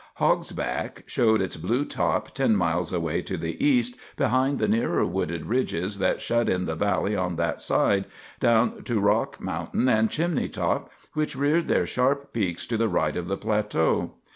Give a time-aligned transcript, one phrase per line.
[0.15, 5.05] Hog's Back showed its blue top ten miles away to the east, beyond the nearer
[5.05, 8.05] wooded ridges that shut in the valley on that side,
[8.39, 13.15] down to Rock Mountain and Chimney Top, which reared their sharp peaks to the right
[13.15, 14.13] of the plateau.